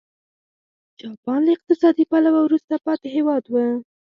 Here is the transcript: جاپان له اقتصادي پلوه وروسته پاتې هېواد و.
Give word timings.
جاپان 0.99 1.39
له 1.45 1.51
اقتصادي 1.55 2.03
پلوه 2.11 2.41
وروسته 2.43 2.73
پاتې 2.85 3.07
هېواد 3.15 3.43
و. 3.51 3.55